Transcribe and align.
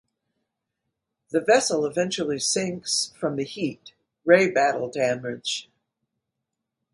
The 1.29 1.41
vessel 1.41 1.85
eventually 1.85 2.39
sinks 2.39 3.13
from 3.19 3.37
heat 3.37 3.93
ray 4.25 4.49
battle 4.49 4.89
damage. 4.89 5.69